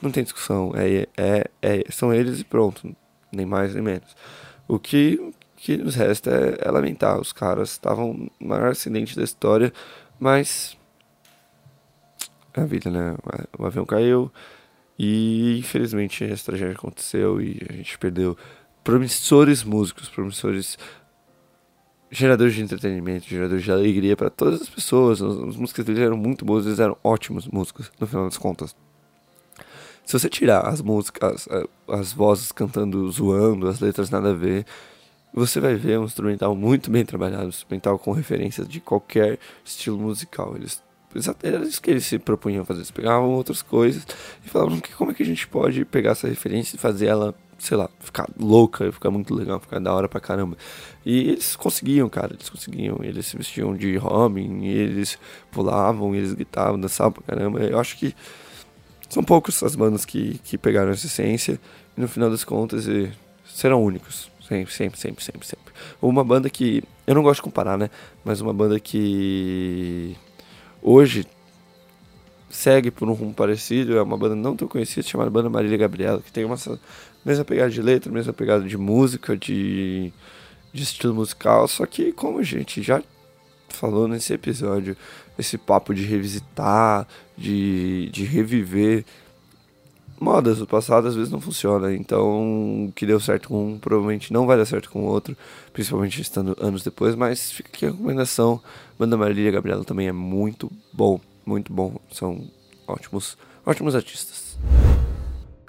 não 0.01 0.11
tem 0.11 0.23
discussão. 0.23 0.73
É, 0.75 1.07
é, 1.17 1.51
é, 1.63 1.85
são 1.91 2.13
eles 2.13 2.41
e 2.41 2.45
pronto. 2.45 2.95
Nem 3.33 3.47
mais 3.47 3.75
nem 3.75 3.83
menos. 3.83 4.17
O 4.67 4.79
que, 4.79 5.33
que 5.57 5.77
nos 5.77 5.95
resta 5.95 6.31
é, 6.31 6.69
é 6.69 6.71
lamentar. 6.71 7.21
Os 7.21 7.33
caras 7.33 7.71
estavam 7.71 8.31
no 8.39 8.49
maior 8.49 8.71
acidente 8.71 9.17
da 9.17 9.25
história, 9.25 9.73
mas. 10.19 10.77
É 12.55 12.63
a 12.63 12.65
vida, 12.65 12.91
né? 12.91 13.15
O 13.59 13.67
avião 13.67 13.85
caiu 13.85 14.33
e 14.99 15.59
infelizmente 15.59 16.25
essa 16.25 16.47
tragédia 16.47 16.75
aconteceu 16.75 17.41
e 17.41 17.61
a 17.69 17.73
gente 17.73 17.97
perdeu 17.99 18.37
promissores 18.83 19.63
músicos, 19.63 20.09
promissores 20.09 20.77
geradores 22.11 22.55
de 22.55 22.63
entretenimento, 22.63 23.29
geradores 23.29 23.63
de 23.63 23.71
alegria 23.71 24.17
para 24.17 24.31
todas 24.31 24.63
as 24.63 24.69
pessoas. 24.69 25.23
As, 25.23 25.37
as 25.37 25.57
músicas 25.57 25.85
deles 25.85 26.01
eram 26.01 26.17
muito 26.17 26.45
boas, 26.45 26.67
eles 26.67 26.81
eram 26.81 26.97
ótimos 27.05 27.47
músicos, 27.47 27.93
no 28.01 28.07
final 28.07 28.25
das 28.25 28.39
contas. 28.39 28.75
Se 30.09 30.19
você 30.19 30.31
tirar 30.31 30.61
as 30.61 30.81
músicas, 30.81 31.47
as, 31.51 32.01
as 32.01 32.13
vozes 32.15 32.51
cantando, 32.51 33.11
zoando, 33.11 33.69
as 33.69 33.79
letras 33.79 34.09
nada 34.09 34.31
a 34.31 34.33
ver, 34.33 34.65
você 35.35 35.61
vai 35.61 35.75
ver 35.75 35.99
um 35.99 36.05
instrumental 36.05 36.57
muito 36.57 36.91
bem 36.91 37.05
trabalhado, 37.05 37.45
um 37.45 37.49
instrumental 37.51 37.99
com 37.99 38.13
referências 38.13 38.67
de 38.67 38.81
qualquer 38.81 39.39
estilo 39.63 39.99
musical. 39.99 40.57
Eles 40.57 40.83
era 41.43 41.63
isso 41.63 41.83
que 41.83 41.91
eles 41.91 42.07
se 42.07 42.19
propunham 42.19 42.65
fazer. 42.65 42.79
Eles 42.79 42.91
pegavam 42.91 43.29
outras 43.33 43.61
coisas 43.61 44.07
e 44.43 44.49
falavam 44.49 44.81
que 44.81 44.95
como 44.95 45.11
é 45.11 45.15
que 45.15 45.23
a 45.23 45.27
gente 45.27 45.47
pode 45.47 45.85
pegar 45.85 46.13
essa 46.13 46.27
referência 46.27 46.77
e 46.77 46.79
fazer 46.79 47.05
ela, 47.05 47.35
sei 47.59 47.77
lá, 47.77 47.91
ficar 48.01 48.31
louca, 48.41 48.91
ficar 48.91 49.11
muito 49.11 49.35
legal, 49.35 49.61
ficar 49.61 49.79
da 49.79 49.93
hora 49.93 50.09
pra 50.09 50.21
caramba. 50.21 50.57
E 51.05 51.33
eles 51.33 51.55
conseguiam, 51.55 52.09
cara, 52.09 52.33
eles 52.33 52.49
conseguiam. 52.49 53.01
Eles 53.03 53.27
se 53.27 53.37
vestiam 53.37 53.77
de 53.77 53.99
Robin, 53.99 54.65
eles 54.65 55.19
pulavam, 55.51 56.15
eles 56.15 56.33
gritavam, 56.33 56.81
dançavam 56.81 57.13
pra 57.13 57.25
caramba. 57.25 57.61
Eu 57.61 57.79
acho 57.79 57.99
que 57.99 58.15
são 59.09 59.23
poucos 59.23 59.63
as 59.63 59.75
bandas 59.75 60.05
que, 60.05 60.39
que 60.45 60.59
pegaram 60.59 60.91
essa 60.91 61.07
essência 61.07 61.59
e 61.97 62.01
no 62.01 62.09
final 62.09 62.31
das 62.31 62.45
contas 62.45 62.87
serão 63.47 63.83
únicos. 63.83 64.31
Sempre, 64.49 64.73
sempre, 64.73 64.99
sempre, 64.99 65.25
sempre, 65.25 65.47
sempre. 65.47 65.75
Uma 66.01 66.25
banda 66.25 66.49
que. 66.49 66.83
Eu 67.07 67.15
não 67.15 67.23
gosto 67.23 67.41
de 67.41 67.43
comparar, 67.43 67.77
né? 67.77 67.91
Mas 68.25 68.41
uma 68.41 68.55
banda 68.55 68.81
que. 68.81 70.17
Hoje 70.81 71.27
segue 72.49 72.91
por 72.91 73.07
um 73.09 73.13
rumo 73.13 73.35
parecido. 73.35 73.99
É 73.99 74.03
uma 74.03 74.17
banda 74.17 74.35
não 74.35 74.57
tão 74.57 74.67
conhecida 74.67 75.07
chamada 75.07 75.29
Banda 75.29 75.51
Marília 75.51 75.77
Gabriela, 75.77 76.23
que 76.23 76.33
tem 76.33 76.47
uma 76.47 76.57
mesma 77.25 77.45
pegada 77.45 77.71
de 77.71 77.83
letra, 77.83 78.11
mesma 78.11 78.33
pegada 78.33 78.65
de 78.65 78.79
música, 78.79 79.37
de, 79.37 80.11
de 80.73 80.83
estilo 80.83 81.15
musical. 81.15 81.69
Só 81.69 81.85
que, 81.85 82.11
como 82.13 82.39
a 82.39 82.43
gente 82.43 82.83
já 82.83 83.03
falou 83.69 84.09
nesse 84.09 84.33
episódio, 84.33 84.97
esse 85.39 85.57
papo 85.57 85.95
de 85.95 86.05
revisitar, 86.05 87.07
de, 87.37 88.11
de 88.11 88.25
reviver 88.25 89.05
modas 90.21 90.59
do 90.59 90.67
passado 90.67 91.07
às 91.07 91.15
vezes 91.15 91.31
não 91.31 91.41
funciona. 91.41 91.95
Então, 91.95 92.87
o 92.87 92.93
que 92.93 93.07
deu 93.07 93.21
certo 93.21 93.49
com 93.49 93.73
um 93.73 93.79
provavelmente 93.79 94.33
não 94.33 94.47
vai 94.47 94.57
dar 94.57 94.67
certo 94.67 94.91
com 94.91 95.03
o 95.03 95.07
outro, 95.07 95.37
principalmente 95.73 96.21
estando 96.21 96.57
anos 96.61 96.83
depois. 96.83 97.15
Mas 97.15 97.51
fica 97.53 97.71
aqui 97.73 97.87
a 97.87 97.91
recomendação: 97.91 98.61
Banda 98.99 99.17
Marília 99.17 99.53
Gabriela 99.53 99.85
também 99.85 100.09
é 100.09 100.13
muito 100.13 100.71
bom, 100.93 101.21
muito 101.47 101.73
bom. 101.73 101.97
São 102.13 102.45
ótimos, 102.87 103.39
ótimos 103.65 103.95
artistas. 103.95 104.59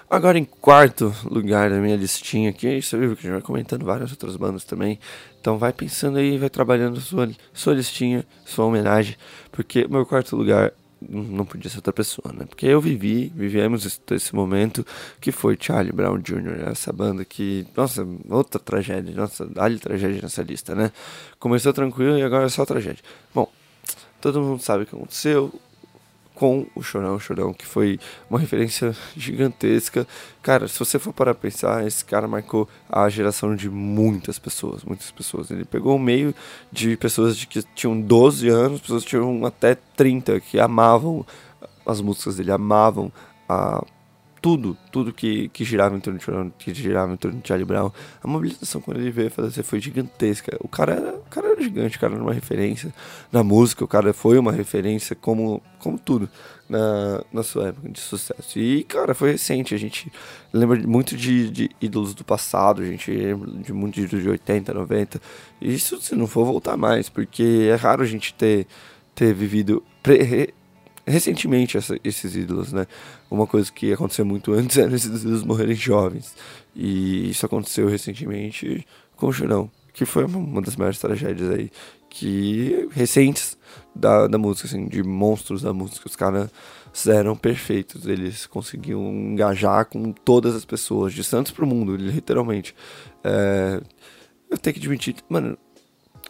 Agora 0.10 0.40
em 0.40 0.44
quarto 0.44 1.14
lugar 1.24 1.70
da 1.70 1.78
minha 1.78 1.96
listinha 1.96 2.50
aqui, 2.50 2.82
você 2.82 2.98
viu 2.98 3.16
que 3.16 3.20
a 3.20 3.30
gente 3.30 3.32
vai 3.34 3.42
comentando 3.42 3.86
várias 3.86 4.10
outras 4.10 4.36
bandas 4.36 4.64
também. 4.64 5.00
Então 5.40 5.60
vai 5.60 5.72
pensando 5.72 6.18
aí, 6.18 6.36
vai 6.36 6.50
trabalhando 6.50 7.00
sua, 7.00 7.30
sua 7.54 7.76
listinha, 7.76 8.26
sua 8.44 8.66
homenagem, 8.66 9.16
porque 9.52 9.88
meu 9.88 10.04
quarto 10.08 10.36
lugar 10.36 10.74
não 11.00 11.46
podia 11.46 11.70
ser 11.70 11.78
outra 11.78 11.94
pessoa, 11.94 12.34
né? 12.34 12.46
Porque 12.46 12.66
eu 12.66 12.82
vivi, 12.82 13.32
vivemos 13.36 13.86
esse, 13.86 14.00
esse, 14.12 14.36
momento 14.36 14.84
que 15.22 15.32
foi 15.32 15.56
Charlie 15.60 15.94
Brown 15.94 16.18
Jr., 16.18 16.68
essa 16.68 16.92
banda 16.92 17.24
que, 17.24 17.68
nossa, 17.78 18.06
outra 18.30 18.60
tragédia, 18.60 19.14
nossa, 19.14 19.46
dá 19.46 19.70
tragédia 19.78 20.24
nessa 20.24 20.42
lista, 20.42 20.74
né? 20.74 20.92
Começou 21.40 21.72
tranquilo 21.72 22.18
e 22.18 22.24
agora 22.24 22.48
é 22.48 22.50
só 22.50 22.66
tragédia. 22.66 23.04
Bom, 23.34 23.48
todo 24.20 24.42
mundo 24.42 24.62
sabe 24.62 24.84
o 24.84 24.86
que 24.88 24.96
aconteceu, 24.96 25.54
com 26.40 26.66
o 26.74 26.82
Chorão, 26.82 27.20
Chorão, 27.20 27.54
que 27.54 27.66
foi 27.66 28.00
uma 28.30 28.40
referência 28.40 28.96
gigantesca. 29.14 30.08
Cara, 30.42 30.70
se 30.70 30.80
você 30.80 30.98
for 30.98 31.12
para 31.12 31.36
pensar, 31.36 31.86
esse 31.86 32.06
cara 32.06 32.30
marcou 32.30 32.68
a 32.90 33.10
geração 33.10 33.54
de 33.54 33.70
muitas 33.70 34.40
pessoas, 34.40 34.86
muitas 34.86 35.12
pessoas. 35.12 35.52
Ele 35.52 35.66
pegou 35.66 35.98
o 35.98 36.00
meio 36.00 36.34
de 36.72 36.96
pessoas 36.96 37.36
de 37.36 37.46
que 37.46 37.62
tinham 37.76 38.00
12 38.00 38.48
anos, 38.48 38.80
pessoas 38.80 39.04
que 39.04 39.10
tinham 39.10 39.46
até 39.46 39.76
30, 39.76 40.40
que 40.40 40.58
amavam 40.58 41.26
as 41.86 42.00
músicas 42.00 42.38
dele, 42.38 42.54
amavam 42.54 43.12
a 43.48 43.84
tudo, 44.42 44.78
tudo 44.92 45.14
que, 45.14 45.50
que 45.50 45.64
girava 45.64 45.96
em 45.96 46.00
torno 46.00 46.20
de 46.20 46.26
Chorão, 46.26 46.52
que 46.58 46.74
girava 46.74 47.14
em 47.14 47.18
torno 47.18 47.40
de 47.40 47.48
Charlie 47.48 47.66
Brown. 47.66 47.92
A 48.24 48.28
mobilização 48.28 48.82
quando 48.82 49.00
ele 49.00 49.12
veio 49.12 49.30
fazer 49.30 49.64
foi 49.64 49.80
gigantesca. 49.80 50.58
O 50.62 50.68
cara 50.68 50.94
era, 50.94 51.16
o 51.16 51.30
cara 51.30 51.48
era 51.50 51.62
gigante, 51.62 51.98
o 51.98 52.00
cara 52.00 52.14
era 52.14 52.24
uma 52.24 52.34
referência 52.34 52.94
na 53.32 53.44
música, 53.44 53.84
o 53.84 53.88
cara 53.88 54.14
foi 54.14 54.38
uma 54.38 54.52
referência 54.52 55.16
como, 55.16 55.62
como 55.78 55.98
tudo 55.98 56.30
na, 56.70 57.24
na 57.34 57.44
sua 57.44 57.70
época 57.70 57.90
de 57.90 58.00
sucesso. 58.00 58.60
E, 58.60 58.84
cara, 58.84 59.14
foi 59.14 59.32
recente. 59.32 59.74
A 59.74 59.78
gente 59.78 60.12
lembra 60.54 60.80
muito 60.88 61.18
de, 61.18 61.50
de 61.50 61.70
ídolos 61.82 62.14
do 62.14 62.24
passado, 62.24 62.82
a 62.82 62.86
gente 62.86 63.12
lembra 63.12 63.50
de 63.52 63.74
muitos 63.74 64.04
ídolos 64.04 64.24
de 64.24 64.30
80, 64.30 64.74
90. 64.74 65.22
E 65.60 65.74
isso 65.74 66.00
se 66.02 66.16
não 66.16 66.28
for 66.28 66.46
voltar 66.46 66.78
mais, 66.78 67.10
porque 67.10 67.68
é 67.70 67.76
raro 67.76 68.04
a 68.04 68.06
gente 68.06 68.34
ter, 68.34 68.68
ter 69.16 69.34
vivido. 69.34 69.84
Recentemente 71.10 71.78
essa, 71.78 71.98
esses 72.04 72.36
ídolos, 72.36 72.72
né? 72.72 72.88
Uma 73.30 73.48
coisa 73.48 73.72
que 73.72 73.92
aconteceu 73.92 74.26
muito 74.26 74.54
antes 74.54 74.78
era 74.78 74.96
esses 74.96 75.24
ídolos 75.24 75.44
morrerem 75.44 75.76
jovens. 75.76 76.36
E 76.76 77.30
isso 77.30 77.46
aconteceu 77.46 77.88
recentemente 77.88 78.86
com 79.16 79.28
o 79.28 79.34
Chorão, 79.34 79.70
que 79.94 80.06
foi 80.06 80.24
uma 80.24 80.62
das 80.62 80.76
maiores 80.76 81.00
tragédias 81.00 81.50
aí, 81.50 81.72
que 82.10 82.88
recentes 82.92 83.58
da, 83.94 84.28
da 84.28 84.38
música, 84.38 84.68
assim, 84.68 84.88
de 84.88 85.04
monstros 85.04 85.62
da 85.62 85.74
música. 85.74 86.08
Os 86.08 86.16
caras 86.16 86.50
eram 87.08 87.36
perfeitos, 87.36 88.06
eles 88.06 88.46
conseguiam 88.46 89.02
engajar 89.12 89.86
com 89.86 90.12
todas 90.12 90.56
as 90.56 90.66
pessoas, 90.66 91.14
de 91.14 91.24
Santos 91.24 91.52
pro 91.52 91.68
mundo, 91.68 91.96
literalmente. 91.96 92.76
É, 93.24 93.82
eu 94.50 94.58
tenho 94.58 94.74
que 94.74 94.80
admitir, 94.80 95.16
mano, 95.28 95.58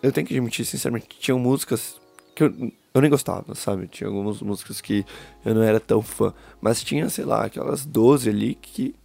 eu 0.01 0.11
tenho 0.11 0.25
que 0.25 0.33
admitir, 0.33 0.65
sinceramente, 0.65 1.07
tinham 1.19 1.39
músicas 1.39 1.99
que 2.35 2.43
eu 2.43 2.71
eu 2.93 3.01
nem 3.01 3.09
gostava, 3.09 3.53
sabe? 3.55 3.87
Tinha 3.87 4.09
algumas 4.09 4.41
músicas 4.41 4.81
que 4.81 5.05
eu 5.45 5.53
não 5.53 5.61
era 5.61 5.79
tão 5.79 6.01
fã. 6.01 6.33
Mas 6.59 6.83
tinha, 6.83 7.09
sei 7.09 7.25
lá, 7.25 7.45
aquelas 7.45 7.85
12 7.85 8.29
ali 8.29 8.55
que 8.55 8.95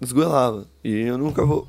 esgoelava. 0.00 0.66
E 0.82 1.00
eu 1.00 1.16
nunca 1.16 1.44
vou. 1.44 1.66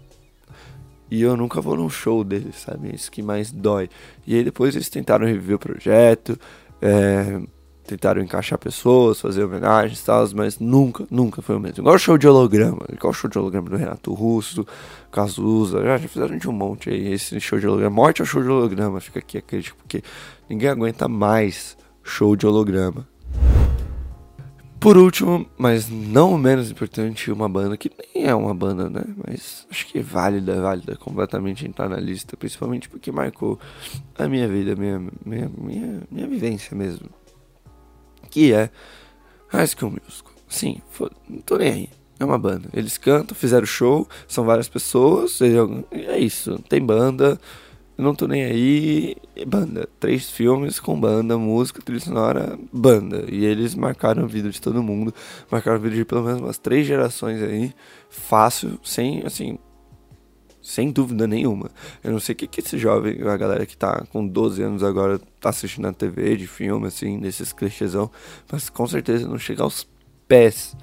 E 1.09 1.21
eu 1.21 1.37
nunca 1.37 1.61
vou 1.61 1.77
num 1.77 1.89
show 1.89 2.23
deles, 2.23 2.55
sabe? 2.57 2.93
Isso 2.93 3.11
que 3.11 3.21
mais 3.21 3.51
dói. 3.51 3.89
E 4.25 4.35
aí 4.35 4.43
depois 4.43 4.75
eles 4.75 4.89
tentaram 4.89 5.25
reviver 5.25 5.55
o 5.55 5.59
projeto. 5.59 6.37
É, 6.81 7.41
tentaram 7.85 8.21
encaixar 8.21 8.57
pessoas, 8.57 9.21
fazer 9.21 9.43
homenagens 9.43 10.01
e 10.01 10.05
tal, 10.05 10.27
mas 10.33 10.59
nunca, 10.59 11.05
nunca 11.09 11.41
foi 11.41 11.55
o 11.55 11.59
mesmo. 11.59 11.81
Igual 11.81 11.95
o 11.95 11.99
show 11.99 12.17
de 12.17 12.27
holograma, 12.27 12.85
igual 12.91 13.11
o 13.11 13.13
show 13.13 13.29
de 13.29 13.37
holograma 13.37 13.69
do 13.69 13.77
Renato 13.77 14.13
Russo, 14.13 14.65
Cazuza, 15.11 15.83
já, 15.83 15.97
já 15.97 16.07
fizeram 16.07 16.37
de 16.37 16.49
um 16.49 16.51
monte 16.51 16.89
aí, 16.89 17.13
esse 17.13 17.39
show 17.39 17.59
de 17.59 17.67
holograma. 17.67 17.95
Morte 17.95 18.21
é 18.21 18.23
o 18.23 18.25
show 18.25 18.41
de 18.41 18.49
holograma, 18.49 18.99
fica 18.99 19.19
aqui 19.19 19.37
a 19.37 19.41
crítica, 19.41 19.77
porque 19.77 20.03
ninguém 20.49 20.69
aguenta 20.69 21.07
mais 21.07 21.77
show 22.03 22.35
de 22.35 22.47
holograma. 22.47 23.07
Por 24.79 24.97
último, 24.97 25.47
mas 25.57 25.89
não 25.89 26.37
menos 26.37 26.69
importante, 26.69 27.31
uma 27.31 27.49
banda 27.49 27.75
que 27.75 27.89
nem 28.13 28.25
é 28.25 28.35
uma 28.35 28.53
banda, 28.53 28.87
né? 28.87 29.03
Mas 29.25 29.65
acho 29.71 29.87
que 29.87 29.99
é 29.99 30.01
válida, 30.01 30.61
válida 30.61 30.95
completamente 30.95 31.65
entrar 31.65 31.89
na 31.89 31.97
lista, 31.97 32.37
principalmente 32.37 32.87
porque 32.87 33.11
marcou 33.11 33.59
a 34.15 34.27
minha 34.27 34.47
vida, 34.47 34.75
minha, 34.75 34.99
minha, 35.25 35.51
minha, 35.57 36.01
minha 36.11 36.27
vivência 36.27 36.77
mesmo 36.77 37.09
que 38.35 38.51
é 38.51 38.69
High 39.47 39.67
School 39.67 39.91
Musical. 39.91 40.33
Sim, 40.49 40.81
não 41.29 41.39
tô 41.39 41.57
nem 41.57 41.71
aí. 41.71 41.89
É 42.19 42.25
uma 42.25 42.37
banda. 42.37 42.67
Eles 42.73 42.97
cantam, 42.97 43.33
fizeram 43.33 43.65
show, 43.65 44.05
são 44.27 44.43
várias 44.43 44.67
pessoas, 44.67 45.39
é 45.41 46.19
isso. 46.19 46.59
Tem 46.67 46.85
banda, 46.85 47.39
não 47.97 48.13
tô 48.13 48.27
nem 48.27 48.43
aí. 48.43 49.15
Banda. 49.47 49.87
Três 50.01 50.29
filmes 50.29 50.81
com 50.81 50.99
banda, 50.99 51.37
música, 51.37 51.81
trilha 51.81 52.01
sonora, 52.01 52.59
banda. 52.73 53.23
E 53.29 53.45
eles 53.45 53.73
marcaram 53.73 54.23
a 54.23 54.27
vida 54.27 54.49
de 54.49 54.59
todo 54.59 54.83
mundo. 54.83 55.13
Marcaram 55.49 55.77
a 55.77 55.79
vida 55.79 55.95
de 55.95 56.03
pelo 56.03 56.23
menos 56.23 56.41
umas 56.41 56.57
três 56.57 56.85
gerações 56.85 57.41
aí. 57.41 57.73
Fácil, 58.09 58.77
sem, 58.83 59.23
assim, 59.25 59.57
sem 60.65 60.91
dúvida 60.91 61.27
nenhuma. 61.27 61.69
Eu 62.03 62.11
não 62.11 62.19
sei 62.19 62.33
o 62.33 62.35
que, 62.35 62.47
que 62.47 62.59
esse 62.59 62.77
jovem, 62.77 63.21
a 63.21 63.37
galera 63.37 63.65
que 63.65 63.77
tá 63.77 64.03
com 64.09 64.27
12 64.27 64.63
anos 64.63 64.83
agora, 64.83 65.19
tá 65.39 65.49
assistindo 65.49 65.83
na 65.83 65.93
TV, 65.93 66.35
de 66.35 66.47
filme, 66.47 66.87
assim, 66.87 67.19
desses 67.19 67.53
clichêsão, 67.53 68.09
mas 68.51 68.69
com 68.69 68.87
certeza 68.87 69.27
não 69.27 69.37
chega 69.37 69.61
aos 69.61 69.87
pés 70.27 70.75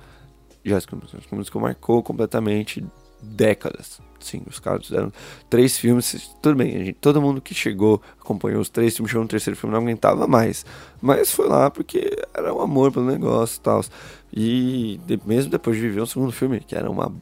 Musical. 0.65 1.01
Musical 1.33 1.63
marcou 1.63 2.03
completamente 2.03 2.85
décadas. 3.21 4.01
Sim, 4.21 4.43
os 4.49 4.61
caras 4.61 4.87
fizeram 4.87 5.13
três 5.51 5.77
filmes, 5.77 6.31
tudo 6.41 6.55
bem, 6.55 6.71
gente, 6.85 6.93
todo 6.93 7.21
mundo 7.21 7.41
que 7.41 7.53
chegou, 7.53 8.01
acompanhou 8.21 8.61
os 8.61 8.69
três 8.69 8.95
filmes, 8.95 9.11
chegou 9.11 9.25
no 9.25 9.29
terceiro 9.29 9.59
filme, 9.59 9.75
não 9.75 9.83
aguentava 9.83 10.29
mais. 10.29 10.65
Mas 11.01 11.33
foi 11.33 11.49
lá 11.49 11.69
porque 11.69 12.17
era 12.33 12.55
um 12.55 12.61
amor 12.61 12.93
pelo 12.93 13.07
negócio 13.07 13.59
e 13.59 13.61
tal. 13.61 13.85
E 14.33 15.01
mesmo 15.27 15.51
depois 15.51 15.77
de 15.77 15.83
viver 15.83 16.03
um 16.03 16.07
segundo 16.07 16.31
filme, 16.31 16.61
que 16.61 16.77
era 16.77 16.89
uma. 16.89 17.13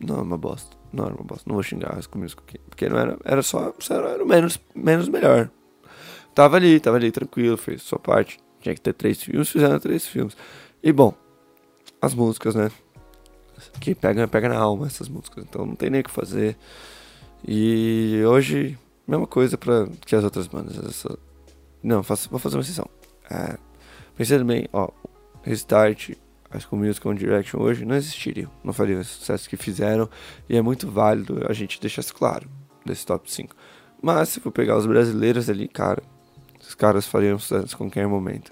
Não, 0.00 0.22
uma 0.22 0.38
bosta 0.38 0.77
não 0.92 1.04
era 1.04 1.14
uma 1.14 1.24
bosta, 1.24 1.44
não 1.46 1.54
vou 1.54 1.62
xingar 1.62 1.94
Musical 2.14 2.44
aqui. 2.46 2.58
Porque 2.68 2.88
não 2.88 2.98
era, 2.98 3.18
era 3.24 3.42
só, 3.42 3.74
era 3.90 4.24
menos, 4.24 4.60
menos 4.74 5.08
melhor. 5.08 5.50
Tava 6.34 6.56
ali, 6.56 6.78
tava 6.80 6.96
ali 6.96 7.10
tranquilo, 7.10 7.56
fez 7.56 7.82
sua 7.82 7.98
parte. 7.98 8.38
Tinha 8.60 8.74
que 8.74 8.80
ter 8.80 8.92
três 8.92 9.22
filmes, 9.22 9.48
fizeram 9.48 9.78
três 9.78 10.06
filmes. 10.06 10.36
E 10.82 10.92
bom, 10.92 11.14
as 12.00 12.14
músicas, 12.14 12.54
né? 12.54 12.70
Que 13.80 13.94
pega, 13.94 14.26
pega 14.28 14.48
na 14.48 14.58
alma 14.58 14.86
essas 14.86 15.08
músicas, 15.08 15.44
então 15.44 15.66
não 15.66 15.74
tem 15.74 15.90
nem 15.90 16.00
o 16.00 16.04
que 16.04 16.10
fazer. 16.10 16.56
E 17.46 18.22
hoje, 18.26 18.78
mesma 19.06 19.26
coisa 19.26 19.56
pra, 19.56 19.86
que 20.06 20.14
as 20.14 20.24
outras 20.24 20.46
bandas. 20.46 20.78
Essa... 20.84 21.18
Não, 21.82 22.02
faço, 22.02 22.28
vou 22.30 22.38
fazer 22.38 22.56
uma 22.56 22.62
exceção. 22.62 22.88
É, 23.30 23.56
pensando 24.16 24.44
bem, 24.44 24.68
ó, 24.72 24.88
Restart, 25.42 26.12
School 26.58 26.80
Musical 26.82 27.10
One 27.10 27.18
Direction 27.18 27.60
hoje 27.60 27.84
não 27.84 27.96
existiriam, 27.96 28.50
não 28.64 28.72
fariam 28.72 29.00
o 29.00 29.04
sucesso 29.04 29.48
que 29.48 29.56
fizeram, 29.56 30.08
e 30.48 30.56
é 30.56 30.62
muito 30.62 30.90
válido 30.90 31.44
a 31.48 31.52
gente 31.52 31.80
deixar 31.80 32.00
isso 32.00 32.14
claro 32.14 32.48
desse 32.84 33.04
top 33.04 33.30
5. 33.30 33.54
Mas 34.00 34.30
se 34.30 34.40
for 34.40 34.50
pegar 34.50 34.76
os 34.76 34.86
brasileiros 34.86 35.50
ali, 35.50 35.68
cara, 35.68 36.02
os 36.60 36.74
caras 36.74 37.06
fariam 37.06 37.38
sucesso 37.38 37.74
em 37.74 37.78
qualquer 37.78 38.06
momento. 38.06 38.50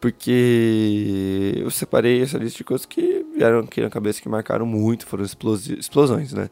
Porque 0.00 1.54
eu 1.56 1.70
separei 1.70 2.22
essa 2.22 2.38
lista 2.38 2.58
de 2.58 2.64
coisas 2.64 2.86
que 2.86 3.26
vieram 3.34 3.58
aqui 3.60 3.80
na 3.80 3.90
cabeça 3.90 4.22
que 4.22 4.28
marcaram 4.28 4.64
muito, 4.64 5.06
foram 5.06 5.24
explosões, 5.24 6.32
né? 6.32 6.48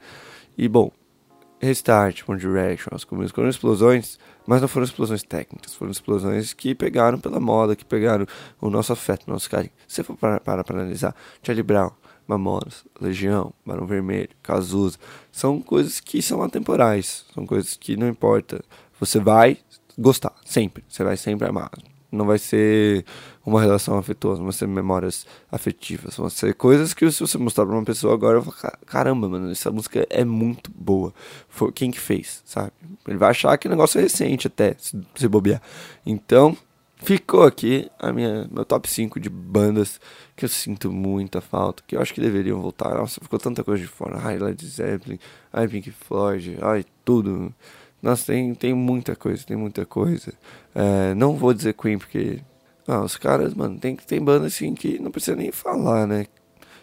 E 0.59 0.68
bom, 0.68 0.90
Restart, 1.60 2.22
One 2.28 2.38
Direction, 2.38 2.90
as 2.94 3.04
coisas 3.04 3.32
foram 3.32 3.48
explosões, 3.48 4.18
mas 4.46 4.60
não 4.60 4.68
foram 4.68 4.84
explosões 4.84 5.22
técnicas, 5.22 5.75
foram 5.75 5.90
explosões 5.90 6.52
que 6.52 6.75
pegaram 6.75 7.18
pela 7.18 7.40
moda, 7.40 7.75
que 7.75 7.84
pegaram 7.84 8.26
o 8.60 8.68
nosso 8.68 8.92
afeto, 8.92 9.26
o 9.26 9.30
nosso 9.30 9.48
carinho. 9.48 9.72
Se 9.88 10.02
for 10.02 10.16
para, 10.16 10.38
para, 10.38 10.62
para 10.62 10.80
analisar, 10.80 11.14
Charlie 11.42 11.62
Brown, 11.62 11.90
Mamonas, 12.26 12.84
Legião, 13.00 13.52
Barão 13.64 13.86
Vermelho, 13.86 14.30
Cazuza, 14.42 14.98
são 15.32 15.60
coisas 15.60 16.00
que 16.00 16.20
são 16.20 16.42
atemporais, 16.42 17.25
são 17.34 17.46
coisas 17.46 17.76
que 17.76 17.96
não 17.96 18.08
importa. 18.08 18.62
Você 19.00 19.18
vai 19.18 19.58
gostar, 19.98 20.34
sempre, 20.44 20.84
você 20.88 21.02
vai 21.02 21.16
sempre 21.16 21.48
amar. 21.48 21.70
Não 22.16 22.26
vai 22.26 22.38
ser 22.38 23.04
uma 23.44 23.61
relação 23.61 23.96
afetuosa, 23.96 24.42
vai 24.42 24.52
ser 24.52 24.66
memórias 24.66 25.26
afetivas. 25.50 26.16
Vão 26.16 26.28
ser 26.28 26.54
coisas 26.54 26.92
que 26.92 27.08
se 27.11 27.20
você 27.20 27.38
mostrar 27.38 27.64
pra 27.64 27.75
uma 27.75 27.85
pessoa 27.85 28.14
agora, 28.14 28.40
vou 28.40 28.52
falar, 28.52 28.76
caramba, 28.87 29.28
mano, 29.28 29.50
essa 29.50 29.70
música 29.70 30.06
é 30.11 30.25
muito 30.25 30.70
boa. 30.75 31.14
Foi 31.49 31.70
quem 31.70 31.90
que 31.90 32.00
fez, 32.00 32.42
sabe? 32.44 32.73
Ele 33.06 33.18
vai 33.18 33.30
achar 33.30 33.56
que 33.56 33.68
o 33.68 33.70
negócio 33.70 33.99
é 33.99 34.02
recente 34.02 34.49
até, 34.49 34.75
se, 34.78 35.00
se 35.14 35.28
bobear. 35.28 35.62
Então, 36.04 36.56
ficou 36.96 37.44
aqui 37.44 37.88
a 37.99 38.12
minha, 38.12 38.49
meu 38.50 38.64
top 38.64 38.88
5 38.88 39.20
de 39.20 39.28
bandas 39.28 40.00
que 40.35 40.44
eu 40.44 40.49
sinto 40.49 40.90
muita 40.90 41.40
falta, 41.40 41.82
que 41.87 41.96
eu 41.96 42.00
acho 42.00 42.12
que 42.12 42.20
deveriam 42.20 42.61
voltar. 42.61 42.94
Nossa, 42.94 43.20
ficou 43.20 43.38
tanta 43.38 43.62
coisa 43.62 43.82
de 43.82 43.88
fora. 43.88 44.18
Ai, 44.23 44.38
Led 44.38 44.64
Zeppelin, 44.66 45.18
ai, 45.52 45.68
Pink 45.68 45.90
Floyd, 45.90 46.58
ai, 46.62 46.85
tudo. 47.04 47.54
Nossa, 48.02 48.26
tem, 48.26 48.54
tem 48.54 48.74
muita 48.74 49.16
coisa, 49.16 49.44
tem 49.44 49.56
muita 49.56 49.84
coisa. 49.86 50.32
É, 50.74 51.14
não 51.14 51.36
vou 51.36 51.52
dizer 51.54 51.74
Queen, 51.74 51.98
porque. 51.98 52.40
Ah, 52.86 53.02
os 53.02 53.16
caras, 53.16 53.52
mano, 53.54 53.78
tem, 53.78 53.96
tem 53.96 54.22
banda 54.22 54.46
assim 54.46 54.74
que 54.74 54.98
não 55.00 55.10
precisa 55.10 55.36
nem 55.36 55.50
falar, 55.52 56.06
né? 56.06 56.26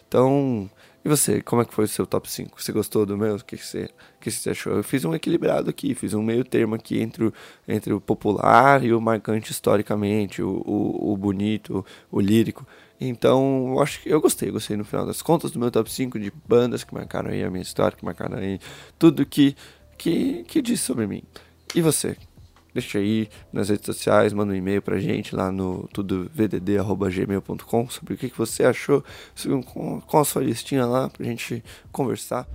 Então. 0.07 0.69
E 1.05 1.09
você, 1.09 1.41
como 1.41 1.61
é 1.61 1.65
que 1.65 1.73
foi 1.73 1.83
o 1.83 1.87
seu 1.87 2.07
top 2.07 2.31
5? 2.31 2.61
Você 2.61 2.71
gostou 2.71 3.05
do 3.05 3.17
meu? 3.17 3.35
O 3.35 3.43
que 3.43 3.57
você, 3.57 3.89
que 4.21 4.31
você 4.31 4.51
achou? 4.51 4.73
Eu 4.73 4.83
fiz 4.83 5.03
um 5.03 5.13
equilibrado 5.13 5.69
aqui, 5.69 5.93
fiz 5.93 6.13
um 6.13 6.23
meio 6.23 6.45
termo 6.45 6.75
aqui 6.75 7.01
entre 7.01 7.25
o, 7.25 7.33
entre 7.67 7.91
o 7.91 7.99
popular 7.99 8.81
e 8.85 8.93
o 8.93 9.01
marcante 9.01 9.51
historicamente, 9.51 10.41
o, 10.41 10.63
o, 10.65 11.11
o 11.11 11.17
bonito, 11.17 11.85
o 12.09 12.21
lírico. 12.21 12.65
Então, 13.01 13.73
eu 13.73 13.81
acho 13.81 14.01
que 14.01 14.09
eu 14.09 14.21
gostei, 14.21 14.49
gostei 14.49 14.77
no 14.77 14.85
final 14.85 15.05
das 15.05 15.21
contas 15.21 15.51
do 15.51 15.59
meu 15.59 15.69
top 15.69 15.91
5 15.91 16.17
de 16.17 16.31
bandas 16.47 16.85
que 16.85 16.93
marcaram 16.93 17.31
aí 17.31 17.43
a 17.43 17.49
minha 17.49 17.61
história, 17.61 17.97
que 17.97 18.05
marcaram 18.05 18.37
aí 18.37 18.59
tudo 18.97 19.25
que 19.25 19.57
que, 19.97 20.43
que 20.43 20.61
diz 20.61 20.81
sobre 20.81 21.07
mim. 21.07 21.23
E 21.75 21.81
você? 21.81 22.15
Deixa 22.73 22.97
aí 22.97 23.29
nas 23.51 23.69
redes 23.69 23.85
sociais, 23.85 24.33
manda 24.33 24.51
um 24.51 24.55
e-mail 24.55 24.81
pra 24.81 24.97
gente 24.99 25.35
lá 25.35 25.51
no 25.51 25.87
tudovdd.gmail.com 25.93 27.89
sobre 27.89 28.15
o 28.15 28.17
que, 28.17 28.31
você 28.35 28.63
achou, 28.63 29.03
com, 29.71 30.01
com 30.01 30.19
a 30.19 30.25
sua 30.25 30.41
listinha 30.41 30.85
lá 30.85 31.07
pra 31.07 31.23
gente 31.23 31.63
conversar. 31.91 32.47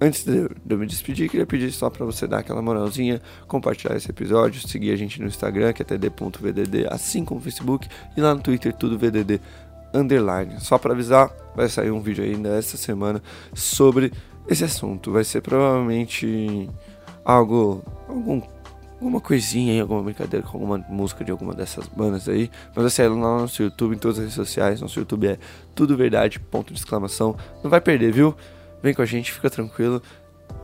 Antes 0.00 0.24
de 0.24 0.50
eu 0.68 0.78
me 0.78 0.84
despedir, 0.84 1.30
queria 1.30 1.46
pedir 1.46 1.70
só 1.70 1.88
para 1.88 2.04
você 2.04 2.26
dar 2.26 2.38
aquela 2.38 2.60
moralzinha, 2.60 3.22
compartilhar 3.46 3.94
esse 3.94 4.10
episódio, 4.10 4.66
seguir 4.66 4.90
a 4.90 4.96
gente 4.96 5.20
no 5.20 5.28
Instagram, 5.28 5.72
que 5.72 5.82
é 5.82 5.84
td.vdd, 5.84 6.88
assim 6.90 7.24
como 7.24 7.38
no 7.38 7.44
Facebook, 7.44 7.88
e 8.16 8.20
lá 8.20 8.34
no 8.34 8.40
Twitter, 8.40 8.74
tudo 8.74 8.98
VDD 8.98 9.40
underline. 9.94 10.58
Só 10.58 10.76
para 10.76 10.92
avisar, 10.92 11.30
vai 11.54 11.68
sair 11.68 11.92
um 11.92 12.00
vídeo 12.00 12.24
ainda 12.24 12.48
essa 12.48 12.76
semana 12.76 13.22
sobre 13.54 14.12
esse 14.48 14.64
assunto. 14.64 15.12
Vai 15.12 15.24
ser 15.24 15.40
provavelmente 15.40 16.68
algo, 17.24 17.82
algum, 18.08 18.42
alguma 18.94 19.20
coisinha 19.20 19.72
aí, 19.72 19.80
alguma 19.80 20.02
brincadeira 20.02 20.46
com 20.46 20.58
alguma 20.58 20.78
música 20.88 21.24
de 21.24 21.30
alguma 21.30 21.54
dessas 21.54 21.86
bandas 21.88 22.28
aí. 22.28 22.50
Mas 22.74 22.82
vai 22.82 22.90
sair 22.90 23.08
lá 23.08 23.14
no 23.14 23.40
nosso 23.40 23.62
YouTube, 23.62 23.94
em 23.94 23.98
todas 23.98 24.18
as 24.18 24.24
redes 24.24 24.34
sociais. 24.34 24.80
Nosso 24.80 24.98
YouTube 24.98 25.26
é 25.26 25.38
tudo 25.74 25.96
verdade, 25.96 26.38
ponto 26.38 26.72
de 26.72 26.78
exclamação. 26.78 27.36
Não 27.62 27.70
vai 27.70 27.80
perder, 27.80 28.12
viu? 28.12 28.34
Vem 28.82 28.94
com 28.94 29.02
a 29.02 29.06
gente, 29.06 29.32
fica 29.32 29.48
tranquilo. 29.48 30.02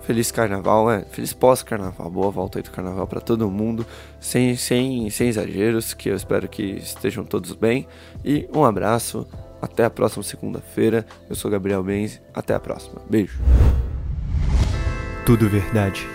Feliz 0.03 0.31
carnaval, 0.31 0.87
né? 0.89 1.05
Feliz 1.11 1.33
pós-carnaval. 1.33 2.11
Boa 2.11 2.31
volta 2.31 2.59
aí 2.59 2.63
do 2.63 2.71
carnaval 2.71 3.07
para 3.07 3.21
todo 3.21 3.51
mundo. 3.51 3.87
Sem, 4.21 4.57
sem, 4.57 5.09
sem 5.11 5.29
exageros, 5.29 5.93
que 5.93 6.09
eu 6.09 6.17
espero 6.17 6.49
que 6.49 6.63
estejam 6.63 7.25
todos 7.25 7.53
bem. 7.53 7.87
E 8.25 8.49
um 8.55 8.65
abraço. 8.65 9.27
Até 9.61 9.85
a 9.85 9.91
próxima 9.91 10.23
segunda-feira. 10.23 11.05
Eu 11.29 11.35
sou 11.37 11.51
Gabriel 11.51 11.83
Benz. 11.83 12.21
Até 12.33 12.55
a 12.55 12.61
próxima. 12.61 13.01
Beijo. 13.09 13.39
Tudo 15.27 15.49
verdade. 15.49 16.07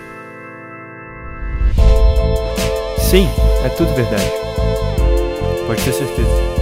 Sim, 3.00 3.27
é 3.63 3.69
tudo 3.69 3.93
verdade. 3.93 4.31
Pode 5.67 5.83
ter 5.83 5.93
certeza. 5.93 6.53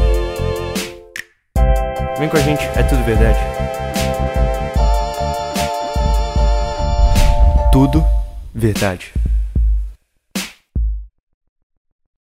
Vem 2.19 2.27
com 2.29 2.37
a 2.37 2.41
gente, 2.41 2.63
é 2.75 2.83
tudo 2.83 3.03
verdade. 3.03 3.39
Tudo 7.71 8.05
verdade. 8.53 9.13